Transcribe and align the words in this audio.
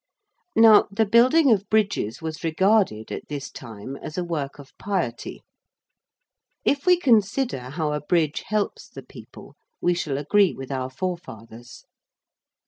Now 0.55 0.87
the 0.89 1.05
building 1.05 1.51
of 1.51 1.69
bridges 1.69 2.23
was 2.23 2.43
regarded, 2.43 3.11
at 3.11 3.27
this 3.27 3.51
time, 3.51 3.95
as 3.97 4.17
a 4.17 4.23
work 4.23 4.57
of 4.57 4.75
piety. 4.79 5.43
If 6.65 6.87
we 6.87 6.97
consider 6.97 7.69
how 7.69 7.93
a 7.93 8.01
bridge 8.01 8.43
helps 8.47 8.89
the 8.89 9.03
people 9.03 9.53
we 9.79 9.93
shall 9.93 10.17
agree 10.17 10.55
with 10.55 10.71
our 10.71 10.89
forefathers. 10.89 11.85